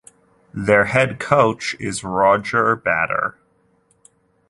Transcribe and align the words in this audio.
Their 0.55 0.85
head 0.85 1.19
coach 1.19 1.75
is 1.79 2.03
Roger 2.03 2.75
Bader. 2.75 3.37